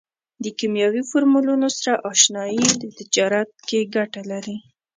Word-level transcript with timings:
د 0.43 0.45
کیمیاوي 0.59 1.03
فورمولونو 1.09 1.67
سره 1.79 1.93
اشنایي 2.13 2.63
په 2.81 2.87
تجارت 2.99 3.49
کې 3.67 3.89
ګټه 3.95 4.21
لري. 4.31 4.55